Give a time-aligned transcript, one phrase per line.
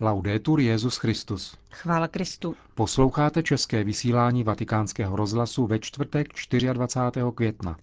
[0.00, 1.56] Laudetur Jezus Christus.
[1.70, 2.56] Chvála Kristu.
[2.74, 6.28] Posloucháte české vysílání Vatikánského rozhlasu ve čtvrtek
[6.72, 7.22] 24.
[7.34, 7.76] května.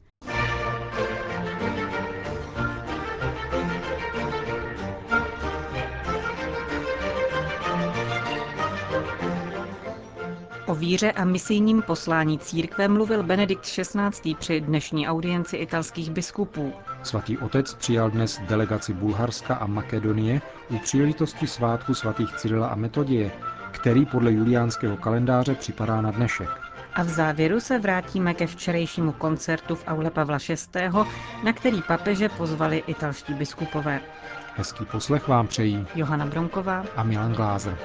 [10.92, 14.36] Víře a misijním poslání církve mluvil Benedikt XVI.
[14.40, 16.74] při dnešní audienci italských biskupů.
[17.04, 23.32] Svatý otec přijal dnes delegaci Bulharska a Makedonie u příležitosti svátku svatých Cyrila a Metodie,
[23.72, 26.50] který podle juliánského kalendáře připadá na dnešek.
[26.94, 30.90] A v závěru se vrátíme ke včerejšímu koncertu v aule Pavla VI.,
[31.44, 34.02] na který papeže pozvali italští biskupové.
[34.56, 37.78] Hezký poslech vám přejí Johana Bronková a Milan Glázer.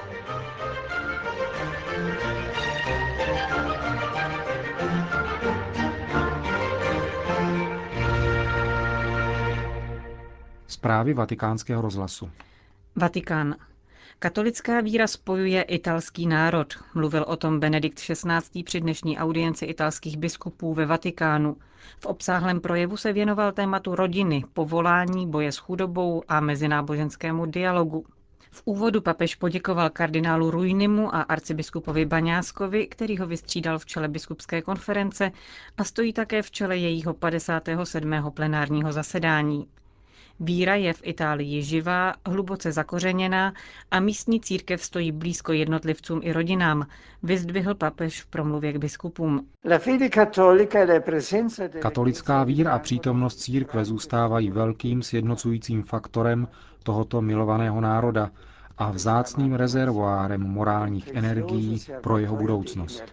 [10.67, 12.29] Zprávy vatikánského rozhlasu.
[12.95, 13.55] Vatikán.
[14.19, 16.73] Katolická víra spojuje italský národ.
[16.95, 18.63] Mluvil o tom Benedikt XVI.
[18.63, 21.57] při dnešní audienci italských biskupů ve Vatikánu.
[21.99, 28.05] V obsáhlém projevu se věnoval tématu rodiny, povolání, boje s chudobou a mezináboženskému dialogu.
[28.51, 34.61] V úvodu papež poděkoval kardinálu Ruinimu a arcibiskupovi Baňáskovi, který ho vystřídal v čele biskupské
[34.61, 35.31] konference
[35.77, 38.31] a stojí také v čele jejího 57.
[38.33, 39.67] plenárního zasedání.
[40.39, 43.53] Víra je v Itálii živá, hluboce zakořeněná
[43.91, 46.87] a místní církev stojí blízko jednotlivcům i rodinám,
[47.23, 49.47] vyzdvihl papež v promluvě k biskupům.
[51.79, 56.47] Katolická víra a přítomnost církve zůstávají velkým sjednocujícím faktorem
[56.83, 58.31] tohoto milovaného národa
[58.77, 63.03] a vzácným rezervoárem morálních energií pro jeho budoucnost.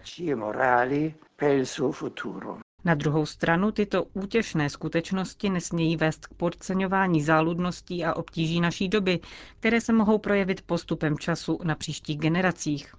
[2.85, 9.19] Na druhou stranu tyto útěšné skutečnosti nesmějí vést k podceňování záludností a obtíží naší doby,
[9.59, 12.95] které se mohou projevit postupem času na příštích generacích.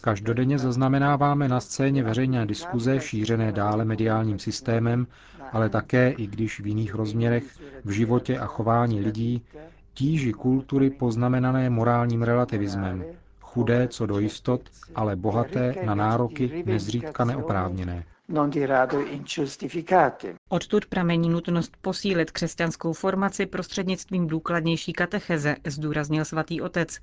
[0.00, 5.06] Každodenně zaznamenáváme na scéně veřejné diskuze šířené dále mediálním systémem,
[5.52, 7.44] ale také, i když v jiných rozměrech,
[7.84, 9.44] v životě a chování lidí,
[9.94, 13.04] tíži kultury poznamenané morálním relativismem,
[13.52, 14.60] chudé co do jistot,
[14.94, 18.04] ale bohaté na nároky nezřídka neoprávněné.
[20.48, 26.98] Odtud pramení nutnost posílit křesťanskou formaci prostřednictvím důkladnější katecheze, zdůraznil svatý otec,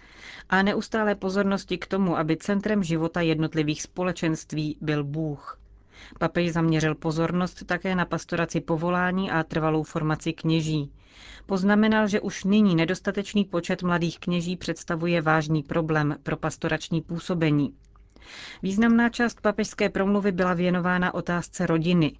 [0.49, 5.58] a neustále pozornosti k tomu, aby centrem života jednotlivých společenství byl Bůh.
[6.19, 10.91] Papež zaměřil pozornost také na pastoraci povolání a trvalou formaci kněží.
[11.45, 17.73] Poznamenal, že už nyní nedostatečný počet mladých kněží představuje vážný problém pro pastorační působení.
[18.63, 22.13] Významná část papežské promluvy byla věnována otázce rodiny.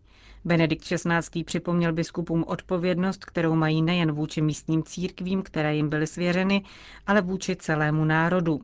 [0.46, 1.44] Benedikt XVI.
[1.44, 6.64] připomněl biskupům odpovědnost, kterou mají nejen vůči místním církvím, které jim byly svěřeny,
[7.08, 8.62] ale vůči celému národu.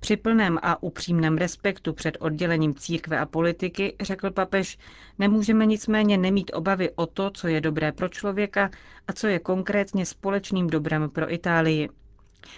[0.00, 4.78] Při plném a upřímném respektu před oddělením církve a politiky, řekl papež,
[5.18, 8.70] nemůžeme nicméně nemít obavy o to, co je dobré pro člověka
[9.08, 11.88] a co je konkrétně společným dobrem pro Itálii.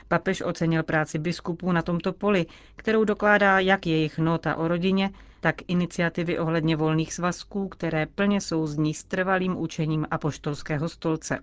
[0.08, 2.46] Papež ocenil práci biskupů na tomto poli,
[2.76, 5.10] kterou dokládá jak jejich nota o rodině,
[5.40, 11.38] tak iniciativy ohledně volných svazků, které plně souzní s trvalým učením apoštolského stolce.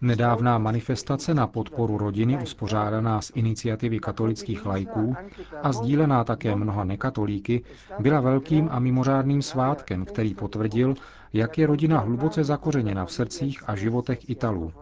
[0.00, 5.14] Nedávná manifestace na podporu rodiny uspořádaná z iniciativy katolických lajků
[5.62, 7.64] a sdílená také mnoha nekatolíky
[7.98, 10.94] byla velkým a mimořádným svátkem, který potvrdil,
[11.32, 14.72] jak je rodina hluboce zakořeněna v srdcích a životech Italů.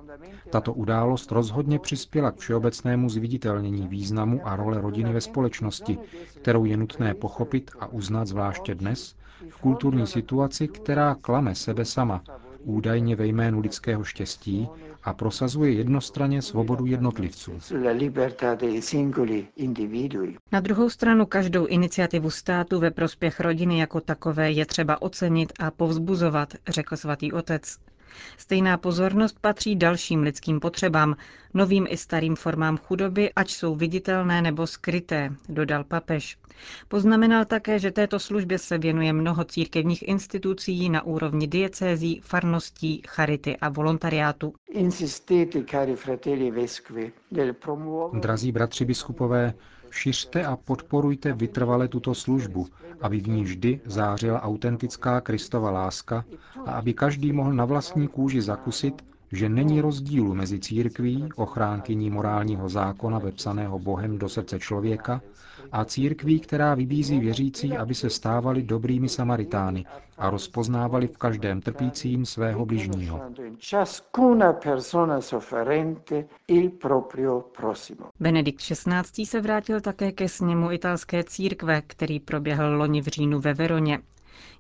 [0.53, 5.99] Tato událost rozhodně přispěla k všeobecnému zviditelnění významu a role rodiny ve společnosti,
[6.41, 9.17] kterou je nutné pochopit a uznat zvláště dnes,
[9.49, 12.23] v kulturní situaci, která klame sebe sama,
[12.65, 14.69] údajně ve jménu lidského štěstí
[15.05, 17.53] a prosazuje jednostranně svobodu jednotlivců.
[20.53, 25.71] Na druhou stranu každou iniciativu státu ve prospěch rodiny jako takové je třeba ocenit a
[25.71, 27.79] povzbuzovat, řekl svatý otec.
[28.39, 31.17] Stejná pozornost patří dalším lidským potřebám,
[31.55, 36.39] novým i starým formám chudoby, ať jsou viditelné nebo skryté, dodal papež.
[36.89, 43.57] Poznamenal také, že této službě se věnuje mnoho církevních institucí na úrovni diecézí, farností, charity
[43.57, 44.55] a volontariátu.
[48.13, 49.55] Drazí bratři biskupové,
[49.91, 52.67] šiřte a podporujte vytrvale tuto službu,
[53.01, 56.25] aby v ní vždy zářila autentická Kristova láska
[56.67, 62.69] a aby každý mohl na vlastní kůži zakusit, že není rozdílu mezi církví, ochránkyní morálního
[62.69, 65.21] zákona vepsaného Bohem do srdce člověka,
[65.73, 69.85] a církví, která vybízí věřící, aby se stávali dobrými Samaritány
[70.19, 73.21] a rozpoznávali v každém trpícím svého bližního.
[78.21, 79.27] Benedikt XVI.
[79.27, 83.99] se vrátil také ke sněmu italské církve, který proběhl loni v říjnu ve Veroně.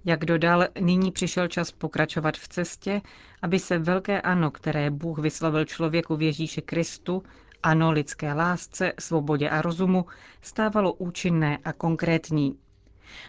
[0.04, 3.00] Jak dodal, nyní přišel čas pokračovat v cestě,
[3.42, 7.22] aby se velké ano, které Bůh vyslovil člověku v Ježíši Kristu,
[7.62, 10.06] ano lidské lásce, svobodě a rozumu,
[10.42, 12.58] stávalo účinné a konkrétní.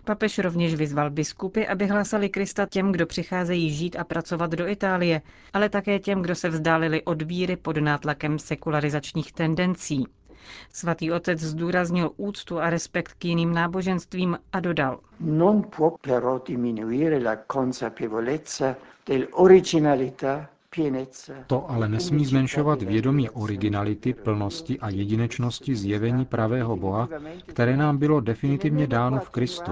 [0.05, 5.21] Papež rovněž vyzval biskupy, aby hlásali Krista těm, kdo přicházejí žít a pracovat do Itálie,
[5.53, 10.05] ale také těm, kdo se vzdálili od víry pod nátlakem sekularizačních tendencí.
[10.73, 14.99] Svatý otec zdůraznil úctu a respekt k jiným náboženstvím a dodal.
[15.19, 18.75] Non può però diminuire la consapevolezza
[19.07, 20.49] dell'originalità
[21.47, 27.09] to ale nesmí zmenšovat vědomí originality, plnosti a jedinečnosti zjevení pravého Boha,
[27.45, 29.71] které nám bylo definitivně dáno v Kristu.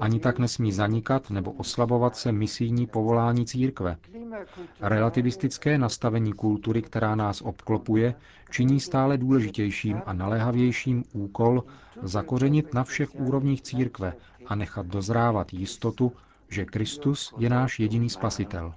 [0.00, 3.96] Ani tak nesmí zanikat nebo oslabovat se misijní povolání církve.
[4.80, 8.14] Relativistické nastavení kultury, která nás obklopuje,
[8.50, 11.64] činí stále důležitějším a naléhavějším úkol
[12.02, 14.12] zakořenit na všech úrovních církve
[14.46, 16.12] a nechat dozrávat jistotu,
[16.48, 18.74] že Kristus je náš jediný spasitel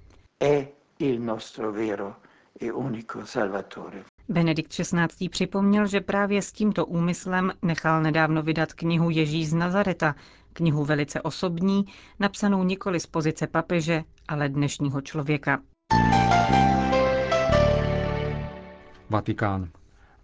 [1.03, 2.15] il nostro vero
[2.59, 4.03] e unico Salvatore.
[4.29, 5.29] Benedikt XVI.
[5.29, 10.15] připomněl, že právě s tímto úmyslem nechal nedávno vydat knihu Ježíš z Nazareta,
[10.53, 11.85] knihu velice osobní,
[12.19, 15.59] napsanou nikoli z pozice papeže, ale dnešního člověka.
[19.09, 19.69] Vatikán.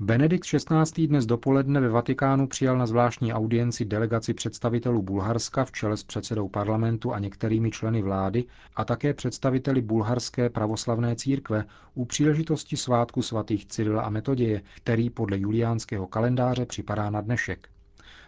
[0.01, 1.07] Benedikt XVI.
[1.07, 6.47] dnes dopoledne ve Vatikánu přijal na zvláštní audienci delegaci představitelů Bulharska v čele s předsedou
[6.49, 13.65] parlamentu a některými členy vlády a také představiteli bulharské pravoslavné církve u příležitosti svátku svatých
[13.65, 17.69] Cyrila a Metoděje, který podle juliánského kalendáře připadá na dnešek.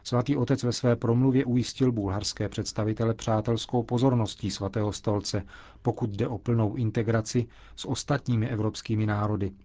[0.04, 5.44] Svatý otec ve své promluvě ujistil bulharské představitele přátelskou pozorností svatého stolce,
[5.82, 7.46] pokud jde o plnou integraci
[7.76, 9.52] s ostatními evropskými národy–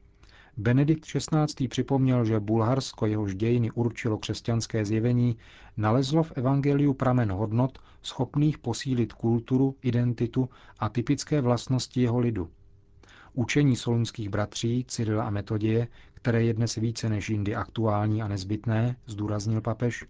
[0.58, 1.68] Benedikt XVI.
[1.68, 5.36] připomněl, že Bulharsko, jehož dějiny určilo křesťanské zjevení,
[5.76, 10.48] nalezlo v evangeliu pramen hodnot, schopných posílit kulturu, identitu
[10.78, 12.50] a typické vlastnosti jeho lidu.
[13.34, 15.88] Učení solunských bratří Cyrila a Metodie,
[16.26, 20.04] které je dnes více než jindy aktuální a nezbytné, zdůraznil papež,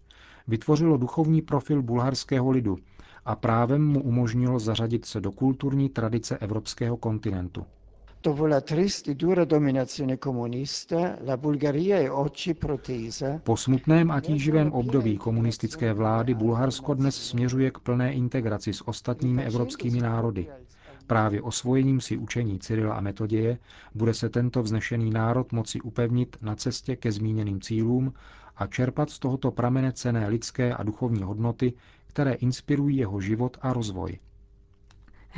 [0.48, 2.78] vytvořilo duchovní profil bulharského lidu
[3.24, 7.66] a právem mu umožnilo zařadit se do kulturní tradice evropského kontinentu.
[13.44, 19.44] Po smutném a tíživém období komunistické vlády Bulharsko dnes směřuje k plné integraci s ostatními
[19.44, 20.48] evropskými národy.
[21.06, 23.58] Právě osvojením si učení Cyrila a Metoděje
[23.94, 28.12] bude se tento vznešený národ moci upevnit na cestě ke zmíněným cílům
[28.56, 31.72] a čerpat z tohoto pramene cené lidské a duchovní hodnoty,
[32.06, 34.18] které inspirují jeho život a rozvoj.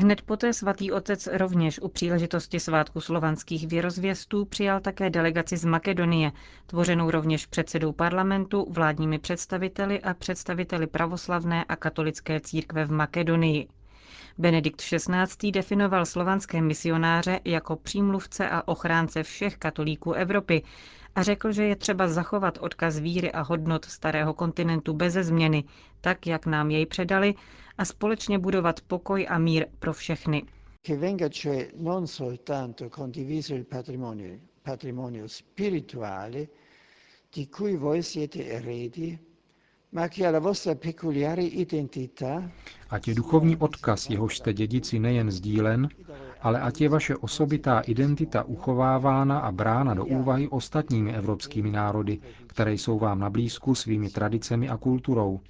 [0.00, 6.32] Hned poté svatý otec rovněž u příležitosti svátku slovanských věrozvěstů přijal také delegaci z Makedonie,
[6.66, 13.68] tvořenou rovněž předsedou parlamentu, vládními představiteli a představiteli pravoslavné a katolické církve v Makedonii.
[14.38, 15.50] Benedikt XVI.
[15.52, 20.62] definoval slovanské misionáře jako přímluvce a ochránce všech katolíků Evropy
[21.14, 25.64] a řekl, že je třeba zachovat odkaz víry a hodnot starého kontinentu beze změny,
[26.00, 27.34] tak, jak nám jej předali,
[27.78, 30.42] a společně budovat pokoj a mír pro všechny.
[30.86, 36.46] Che venga cioè non soltanto condiviso il patrimonio, patrimonio spirituale
[37.36, 39.18] di cui voi siete eredi,
[42.90, 45.88] Ať je duchovní odkaz, jehož jste dědici nejen sdílen,
[46.40, 52.72] ale ať je vaše osobitá identita uchovávána a brána do úvahy ostatními evropskými národy, které
[52.72, 55.40] jsou vám na blízku svými tradicemi a kulturou.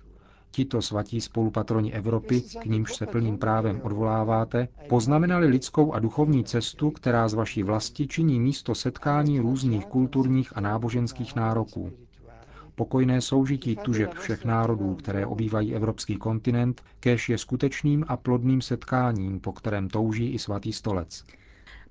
[0.50, 6.90] Tito svatí spolupatroni Evropy, k nímž se plným právem odvoláváte, poznamenali lidskou a duchovní cestu,
[6.90, 11.92] která z vaší vlasti činí místo setkání různých kulturních a náboženských nároků.
[12.78, 19.40] Pokojné soužití tužeb všech národů, které obývají evropský kontinent, kéž je skutečným a plodným setkáním,
[19.40, 21.24] po kterém touží i svatý stolec.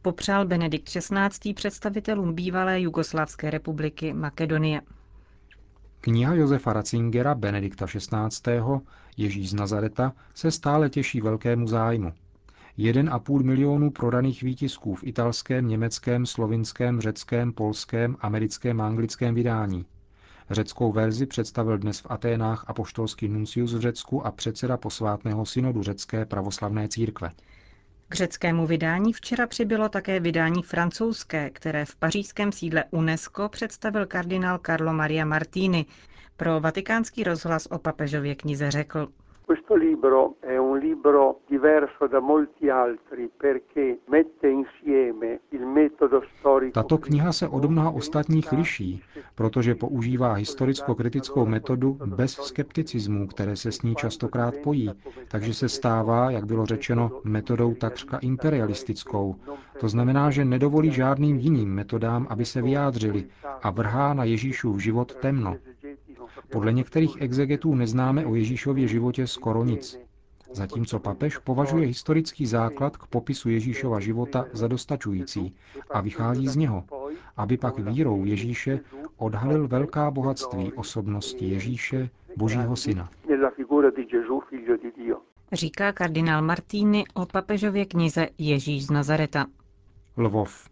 [0.02, 1.54] Popřál Benedikt XVI.
[1.54, 4.82] představitelům bývalé Jugoslávské republiky Makedonie.
[6.02, 8.62] Kniha Josefa Ratzingera Benedikta XVI.
[9.18, 12.14] Ježíš z Nazareta se stále těší velkému zájmu.
[12.78, 19.86] 1,5 milionu prodaných výtisků v italském, německém, slovinském, řeckém, polském, americkém a anglickém vydání–
[20.50, 26.26] Řeckou verzi představil dnes v Aténách apoštolský nuncius v Řecku a předseda posvátného synodu řecké
[26.26, 27.32] pravoslavné církve.
[28.10, 34.60] K řeckému vydání včera přibylo také vydání francouzské, které v pařížském sídle UNESCO představil kardinál
[34.66, 35.86] Carlo Maria Martini.
[36.38, 39.08] Pro vatikánský rozhlas o papežově knize řekl.
[39.48, 46.74] Questo libro è un libro diverso da molti altri perché mette insieme il metodo storico.
[46.74, 49.02] Tato kniha se od mnoha ostatních liší,
[49.36, 54.92] protože používá historicko-kritickou metodu bez skepticismů, které se s ní častokrát pojí,
[55.28, 59.36] takže se stává, jak bylo řečeno, metodou takřka imperialistickou.
[59.80, 63.26] To znamená, že nedovolí žádným jiným metodám, aby se vyjádřili
[63.64, 65.56] a vrhá na Ježíšův život temno.
[66.52, 70.00] Podle některých exegetů neznáme o Ježíšově životě skoro nic.
[70.54, 75.56] Zatímco papež považuje historický základ k popisu Ježíšova života za dostačující
[75.90, 76.84] a vychází z něho,
[77.38, 78.80] aby pak vírou Ježíše
[79.18, 83.10] odhalil velká bohatství osobnosti Ježíše, Božího syna.
[85.52, 89.46] Říká kardinál Martíny o papežově knize Ježíš z Nazareta.
[90.18, 90.70] Lvov.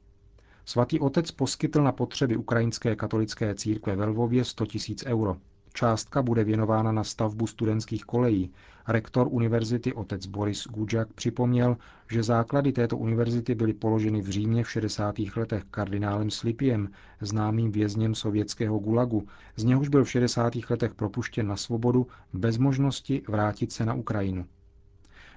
[0.65, 4.74] Svatý otec poskytl na potřeby ukrajinské katolické církve ve Lvově 100 000
[5.05, 5.38] euro.
[5.75, 8.51] Částka bude věnována na stavbu studentských kolejí.
[8.88, 11.77] Rektor univerzity otec Boris Gudžak připomněl,
[12.12, 15.15] že základy této univerzity byly položeny v Římě v 60.
[15.36, 16.89] letech kardinálem Slipiem,
[17.22, 20.53] známým vězněm sovětského gulagu, z něhož byl v 60.
[20.70, 24.46] letech propuštěn na svobodu bez možnosti vrátit se na Ukrajinu.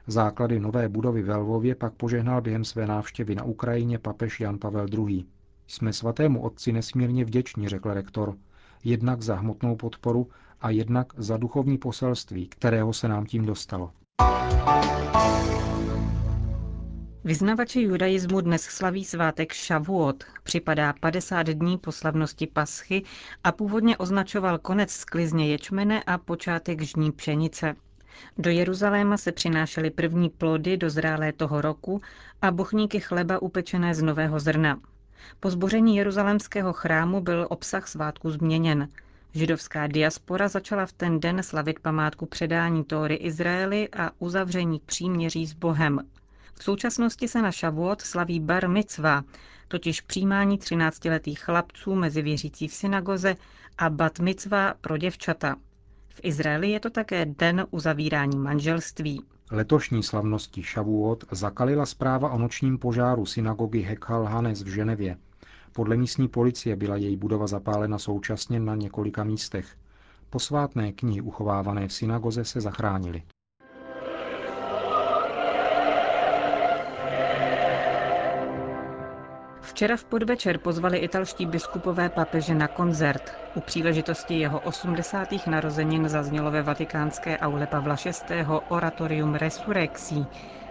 [0.06, 4.86] Základy nové budovy ve Lvově pak požehnal během své návštěvy na Ukrajině papež Jan Pavel
[4.92, 5.24] II.
[5.66, 8.36] Jsme svatému otci nesmírně vděční, řekl rektor
[8.84, 10.28] jednak za hmotnou podporu
[10.60, 13.90] a jednak za duchovní poselství, kterého se nám tím dostalo.
[17.24, 20.24] Vyznavači judaismu dnes slaví svátek Shavuot.
[20.42, 23.02] Připadá 50 dní po slavnosti Paschy
[23.44, 27.74] a původně označoval konec sklizně ječmene a počátek žní pšenice.
[28.38, 32.00] Do Jeruzaléma se přinášely první plody dozrálé toho roku
[32.42, 34.80] a bochníky chleba upečené z nového zrna.
[35.40, 38.88] Po zboření jeruzalémského chrámu byl obsah svátku změněn.
[39.34, 45.52] Židovská diaspora začala v ten den slavit památku předání Tóry Izraeli a uzavření příměří s
[45.52, 46.00] Bohem.
[46.54, 49.22] V současnosti se na Šavuot slaví bar mitzva,
[49.68, 53.36] totiž přijímání 13-letých chlapců mezi věřící v synagoze
[53.78, 55.56] a bat mitzva pro děvčata.
[56.08, 59.22] V Izraeli je to také den uzavírání manželství.
[59.50, 65.16] Letošní slavnosti Šavuot zakalila zpráva o nočním požáru synagogy Hekhal Hanes v Ženevě.
[65.72, 69.76] Podle místní policie byla její budova zapálena současně na několika místech.
[70.30, 73.22] Posvátné knihy uchovávané v synagoze se zachránily.
[79.78, 83.30] Včera v podvečer pozvali italští biskupové papeže na koncert.
[83.54, 85.46] U příležitosti jeho 80.
[85.46, 88.44] narozenin zaznělo ve vatikánské aule Pavla VI.
[88.68, 90.26] Oratorium Resurrexí,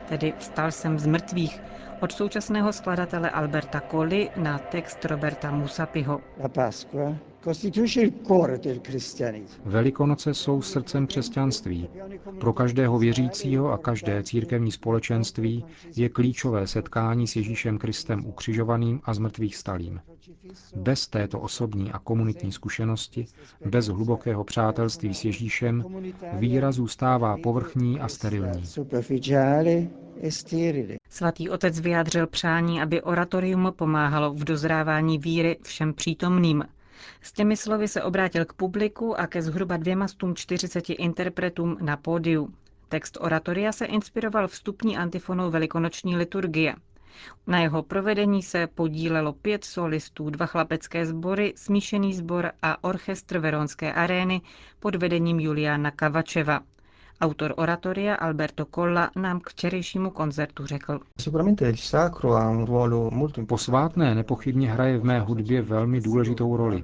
[0.05, 1.61] tedy Vstal jsem z mrtvých,
[2.01, 6.21] od současného skladatele Alberta Colli na text Roberta Musapiho.
[9.65, 11.89] Velikonoce jsou srdcem křesťanství.
[12.39, 19.13] Pro každého věřícího a každé církevní společenství je klíčové setkání s Ježíšem Kristem ukřižovaným a
[19.13, 20.01] zmrtvých stalým.
[20.75, 23.25] Bez této osobní a komunitní zkušenosti,
[23.65, 25.83] bez hlubokého přátelství s Ježíšem,
[26.33, 28.63] víra zůstává povrchní a sterilní.
[31.17, 36.63] Svatý otec vyjádřil přání, aby oratorium pomáhalo v dozrávání víry všem přítomným.
[37.21, 42.53] S těmi slovy se obrátil k publiku a ke zhruba 240 interpretům na pódiu.
[42.89, 46.75] Text oratoria se inspiroval vstupní antifonou velikonoční liturgie.
[47.47, 53.93] Na jeho provedení se podílelo pět solistů, dva chlapecké sbory, smíšený sbor a orchestr Veronské
[53.93, 54.41] arény
[54.79, 56.59] pod vedením Juliana Kavačeva.
[57.21, 60.99] Autor oratoria Alberto Colla nám k včerejšímu koncertu řekl.
[63.47, 66.83] Posvátné nepochybně hraje v mé hudbě velmi důležitou roli.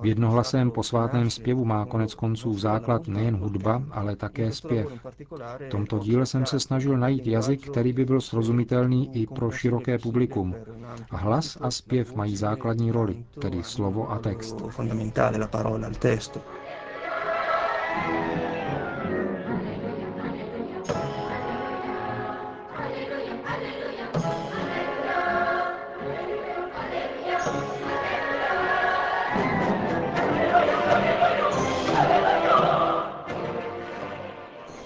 [0.00, 4.88] V jednohlasém posvátném zpěvu má konec konců základ nejen hudba, ale také zpěv.
[5.58, 9.98] V tomto díle jsem se snažil najít jazyk, který by byl srozumitelný i pro široké
[9.98, 10.54] publikum.
[11.10, 14.62] Hlas a zpěv mají základní roli, tedy slovo a text.